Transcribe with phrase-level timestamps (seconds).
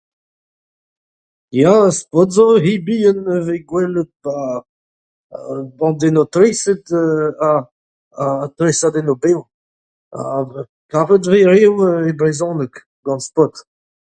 [1.61, 6.83] Ya, Spot zo ur c'hi bihan a vez gwelet 'barzh bandennoù-treset
[7.41, 7.51] ha
[8.17, 8.25] ha
[8.57, 9.39] tresadennoù-bev
[10.15, 10.23] ha
[10.91, 11.75] kavet 'vez reoù
[12.09, 12.73] e brezhoneg
[13.05, 13.53] gant Spot.